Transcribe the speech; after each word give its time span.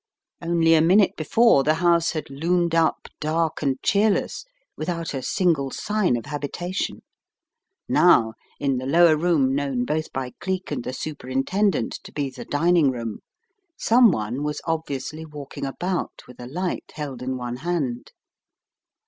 "Only 0.41 0.73
a 0.73 0.81
minute 0.81 1.15
before 1.15 1.63
the 1.63 1.75
house 1.75 2.13
had 2.13 2.31
loomed 2.31 2.73
up 2.73 3.07
dark 3.19 3.61
and 3.61 3.79
cheerless, 3.83 4.45
without 4.75 5.13
a 5.13 5.21
single 5.21 5.69
sign 5.69 6.17
of 6.17 6.23
habita 6.25 6.73
tion. 6.73 7.03
Now 7.87 8.33
in 8.59 8.79
the 8.79 8.87
lower 8.87 9.15
room 9.15 9.53
known 9.53 9.85
both 9.85 10.11
by 10.11 10.31
Cleek 10.39 10.71
and 10.71 10.83
the 10.83 10.91
superintendent 10.91 11.91
to 12.03 12.11
be 12.11 12.31
the 12.31 12.45
dining 12.45 12.89
room, 12.89 13.19
someone 13.77 14.41
was 14.41 14.59
obviously 14.65 15.23
walking 15.23 15.67
about 15.67 16.23
with 16.27 16.39
a 16.39 16.47
light 16.47 16.93
held 16.95 17.21
in 17.21 17.37
one 17.37 17.57
hand. 17.57 18.11